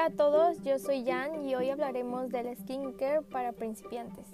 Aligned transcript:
Hola 0.00 0.14
a 0.14 0.16
todos, 0.16 0.62
yo 0.62 0.78
soy 0.78 1.04
Jan 1.04 1.46
y 1.46 1.54
hoy 1.54 1.68
hablaremos 1.68 2.30
del 2.30 2.56
skincare 2.56 3.20
para 3.20 3.52
principiantes. 3.52 4.24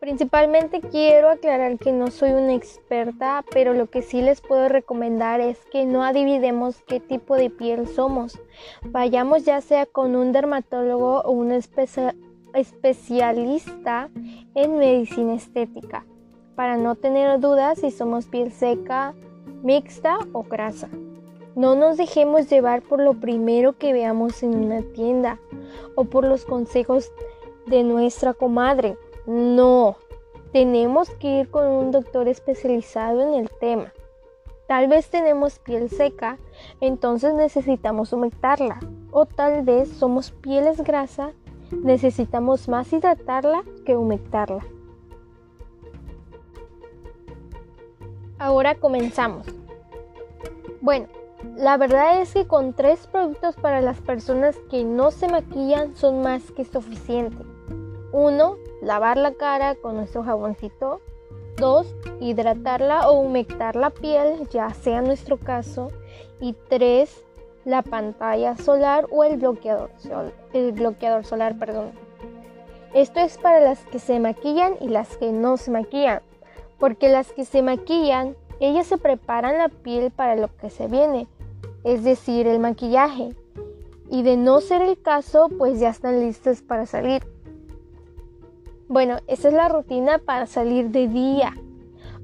Principalmente 0.00 0.80
quiero 0.80 1.28
aclarar 1.28 1.76
que 1.76 1.92
no 1.92 2.06
soy 2.06 2.30
una 2.30 2.54
experta, 2.54 3.44
pero 3.52 3.74
lo 3.74 3.90
que 3.90 4.00
sí 4.00 4.22
les 4.22 4.40
puedo 4.40 4.70
recomendar 4.70 5.42
es 5.42 5.58
que 5.66 5.84
no 5.84 6.04
adividemos 6.04 6.80
qué 6.86 7.00
tipo 7.00 7.36
de 7.36 7.50
piel 7.50 7.86
somos. 7.86 8.40
Vayamos 8.82 9.44
ya 9.44 9.60
sea 9.60 9.84
con 9.84 10.16
un 10.16 10.32
dermatólogo 10.32 11.20
o 11.20 11.32
un 11.32 11.52
especialista 11.52 12.33
en 14.54 14.78
medicina 14.78 15.34
estética 15.34 16.06
para 16.54 16.76
no 16.76 16.94
tener 16.94 17.40
dudas 17.40 17.80
si 17.80 17.90
somos 17.90 18.26
piel 18.26 18.52
seca, 18.52 19.14
mixta 19.62 20.18
o 20.32 20.44
grasa. 20.44 20.88
No 21.56 21.74
nos 21.74 21.96
dejemos 21.96 22.48
llevar 22.48 22.82
por 22.82 23.00
lo 23.00 23.14
primero 23.14 23.76
que 23.78 23.92
veamos 23.92 24.42
en 24.42 24.54
una 24.54 24.82
tienda 24.82 25.38
o 25.94 26.04
por 26.04 26.24
los 26.24 26.44
consejos 26.44 27.12
de 27.66 27.82
nuestra 27.82 28.34
comadre. 28.34 28.96
No, 29.26 29.96
tenemos 30.52 31.10
que 31.10 31.40
ir 31.40 31.50
con 31.50 31.66
un 31.66 31.90
doctor 31.90 32.28
especializado 32.28 33.22
en 33.22 33.34
el 33.34 33.50
tema. 33.50 33.92
Tal 34.66 34.88
vez 34.88 35.10
tenemos 35.10 35.58
piel 35.58 35.90
seca, 35.90 36.38
entonces 36.80 37.34
necesitamos 37.34 38.12
humectarla. 38.12 38.80
O 39.10 39.26
tal 39.26 39.62
vez 39.62 39.88
somos 39.88 40.30
pieles 40.30 40.82
grasa, 40.82 41.32
necesitamos 41.82 42.68
más 42.68 42.92
hidratarla 42.92 43.64
que 43.84 43.96
humectarla. 43.96 44.64
Ahora 48.38 48.74
comenzamos. 48.74 49.46
Bueno, 50.80 51.06
la 51.56 51.76
verdad 51.76 52.20
es 52.20 52.34
que 52.34 52.46
con 52.46 52.74
tres 52.74 53.06
productos 53.06 53.56
para 53.56 53.80
las 53.80 54.00
personas 54.00 54.56
que 54.70 54.84
no 54.84 55.10
se 55.10 55.28
maquillan 55.28 55.94
son 55.94 56.22
más 56.22 56.50
que 56.50 56.64
suficiente. 56.64 57.44
Uno, 58.12 58.56
lavar 58.82 59.16
la 59.16 59.32
cara 59.34 59.74
con 59.74 59.96
nuestro 59.96 60.22
jaboncito. 60.22 61.00
2. 61.56 61.94
Hidratarla 62.20 63.08
o 63.08 63.20
humectar 63.20 63.76
la 63.76 63.90
piel, 63.90 64.48
ya 64.50 64.70
sea 64.70 65.02
nuestro 65.02 65.36
caso. 65.36 65.88
Y 66.40 66.54
3. 66.68 67.24
La 67.64 67.82
pantalla 67.82 68.56
solar 68.56 69.06
o 69.10 69.24
el 69.24 69.38
bloqueador, 69.38 69.90
el 70.52 70.72
bloqueador 70.72 71.24
solar. 71.24 71.58
Perdón. 71.58 71.92
Esto 72.94 73.20
es 73.20 73.38
para 73.38 73.60
las 73.60 73.84
que 73.86 73.98
se 73.98 74.20
maquillan 74.20 74.74
y 74.80 74.88
las 74.88 75.16
que 75.16 75.32
no 75.32 75.56
se 75.56 75.70
maquillan. 75.70 76.20
Porque 76.78 77.08
las 77.08 77.32
que 77.32 77.44
se 77.44 77.62
maquillan, 77.62 78.36
ellas 78.60 78.86
se 78.86 78.98
preparan 78.98 79.58
la 79.58 79.68
piel 79.68 80.10
para 80.10 80.36
lo 80.36 80.54
que 80.56 80.70
se 80.70 80.86
viene, 80.86 81.26
es 81.82 82.04
decir, 82.04 82.46
el 82.46 82.58
maquillaje. 82.60 83.34
Y 84.10 84.22
de 84.22 84.36
no 84.36 84.60
ser 84.60 84.82
el 84.82 85.00
caso, 85.00 85.48
pues 85.58 85.80
ya 85.80 85.88
están 85.88 86.20
listas 86.20 86.62
para 86.62 86.86
salir. 86.86 87.26
Bueno, 88.86 89.16
esa 89.26 89.48
es 89.48 89.54
la 89.54 89.68
rutina 89.68 90.18
para 90.18 90.46
salir 90.46 90.90
de 90.90 91.08
día. 91.08 91.52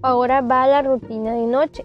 Ahora 0.02 0.41
va 0.41 0.66
la 0.66 0.83
rutina 0.83 1.34
de 1.34 1.46
noche. 1.46 1.84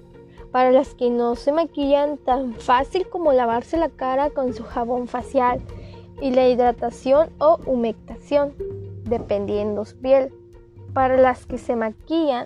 Para 0.56 0.72
las 0.72 0.96
que 0.96 1.10
no 1.10 1.36
se 1.36 1.52
maquillan 1.52 2.18
tan 2.18 2.54
fácil 2.54 3.10
como 3.10 3.34
lavarse 3.34 3.76
la 3.76 3.90
cara 3.90 4.30
con 4.30 4.54
su 4.54 4.64
jabón 4.64 5.10
facial 5.10 5.62
y 6.22 6.32
la 6.32 6.48
hidratación 6.48 7.30
o 7.40 7.60
humectación, 7.66 8.54
dependiendo 9.04 9.84
su 9.84 9.98
piel. 9.98 10.34
Para 10.94 11.18
las 11.18 11.46
que 11.46 11.58
se 11.58 11.76
maquillan, 11.76 12.46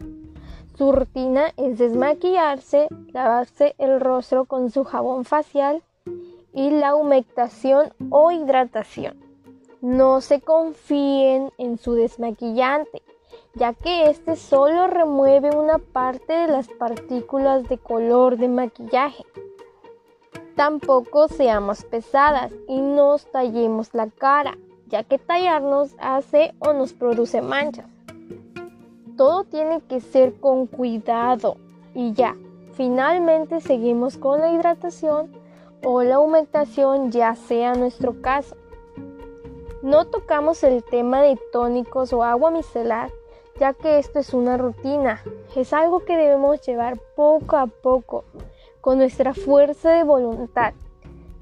su 0.76 0.92
rutina 0.92 1.54
es 1.56 1.78
desmaquillarse, 1.78 2.88
lavarse 3.14 3.76
el 3.78 4.00
rostro 4.00 4.46
con 4.46 4.72
su 4.72 4.86
jabón 4.86 5.24
facial 5.24 5.84
y 6.52 6.72
la 6.72 6.96
humectación 6.96 7.94
o 8.10 8.32
hidratación. 8.32 9.20
No 9.82 10.22
se 10.22 10.42
confíen 10.42 11.52
en 11.60 11.78
su 11.78 11.94
desmaquillante, 11.94 13.04
ya 13.56 13.74
que 13.74 14.10
este 14.10 14.36
solo 14.36 14.88
remueve 14.88 15.56
una 15.56 15.80
parte 15.80 16.34
de 16.34 16.48
las 16.48 16.68
partículas 16.68 17.68
de 17.68 17.78
color 17.78 18.38
de 18.38 18.48
maquillaje. 18.48 19.26
Tampoco 20.56 21.28
seamos 21.28 21.84
pesadas 21.84 22.52
y 22.68 22.80
nos 22.82 23.26
tallemos 23.32 23.94
la 23.94 24.08
cara, 24.08 24.58
ya 24.88 25.04
que 25.04 25.18
tallarnos 25.18 25.96
hace 26.00 26.54
o 26.60 26.74
nos 26.74 26.94
produce 26.94 27.42
manchas. 27.42 27.86
Todo 29.16 29.44
tiene 29.44 29.82
que 29.82 30.00
ser 30.00 30.34
con 30.40 30.68
cuidado 30.68 31.58
y 31.94 32.14
ya. 32.14 32.36
Finalmente 32.74 33.60
seguimos 33.62 34.18
con 34.18 34.40
la 34.40 34.52
hidratación 34.52 35.32
o 35.84 36.04
la 36.04 36.20
humectación, 36.20 37.12
ya 37.12 37.36
sea 37.36 37.74
nuestro 37.74 38.22
caso. 38.22 38.56
No 39.82 40.06
tocamos 40.06 40.64
el 40.64 40.84
tema 40.84 41.22
de 41.22 41.38
tónicos 41.52 42.12
o 42.14 42.24
agua 42.24 42.52
micelar, 42.52 43.12
ya 43.60 43.74
que 43.74 44.00
esto 44.00 44.20
es 44.20 44.34
una 44.34 44.58
rutina. 44.58 45.22
Es 45.56 45.74
algo 45.74 46.06
que 46.06 46.18
debemos 46.18 46.62
llevar 46.62 47.00
poco 47.16 47.58
a 47.58 47.68
poco, 47.68 48.26
con 48.82 48.98
nuestra 48.98 49.34
fuerza 49.34 49.92
de 49.92 50.04
voluntad. 50.04 50.74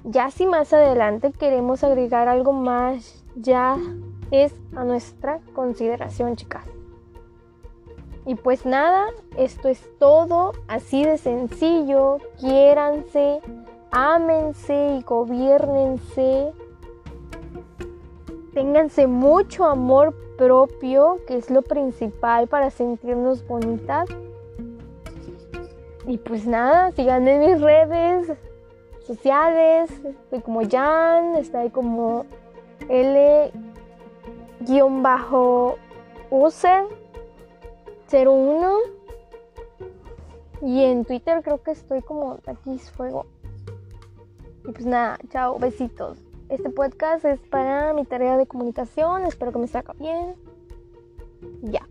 Ya 0.04 0.30
si 0.30 0.46
más 0.46 0.72
adelante 0.72 1.32
queremos 1.32 1.84
agregar 1.84 2.28
algo 2.28 2.52
más, 2.52 3.24
ya 3.34 3.76
es 4.30 4.54
a 4.76 4.84
nuestra 4.84 5.40
consideración, 5.54 6.36
chicas. 6.36 6.64
Y 8.26 8.34
pues 8.34 8.66
nada, 8.66 9.06
esto 9.36 9.68
es 9.68 9.82
todo, 9.98 10.52
así 10.68 11.04
de 11.04 11.18
sencillo. 11.18 12.18
Quiéranse, 12.38 13.40
ámense 13.90 14.98
y 14.98 15.02
gobiernense 15.02 16.52
Ténganse 18.58 19.06
mucho 19.06 19.64
amor 19.66 20.16
propio, 20.38 21.18
que 21.26 21.36
es 21.36 21.50
lo 21.50 21.60
principal 21.60 22.48
para 22.48 22.70
sentirnos 22.70 23.46
bonitas. 23.46 24.08
Y 26.06 26.16
pues 26.16 26.46
nada, 26.46 26.92
sigan 26.92 27.28
en 27.28 27.40
mis 27.40 27.60
redes 27.60 28.32
sociales. 29.06 29.90
Estoy 29.90 30.40
como 30.40 30.66
Jan, 30.66 31.36
estoy 31.36 31.68
como 31.68 32.24
L-user 32.88 33.52
01. 38.10 38.78
Y 40.62 40.84
en 40.84 41.04
Twitter 41.04 41.42
creo 41.42 41.62
que 41.62 41.72
estoy 41.72 42.00
como 42.00 42.38
Taquis 42.38 42.90
Fuego. 42.92 43.26
Y 44.66 44.72
pues 44.72 44.86
nada, 44.86 45.18
chao, 45.30 45.58
besitos. 45.58 46.27
Este 46.48 46.70
podcast 46.70 47.24
es 47.24 47.40
para 47.40 47.92
mi 47.94 48.04
tarea 48.04 48.36
de 48.36 48.46
comunicación. 48.46 49.24
Espero 49.24 49.52
que 49.52 49.58
me 49.58 49.66
salga 49.66 49.94
bien. 49.94 50.34
Ya. 51.62 51.87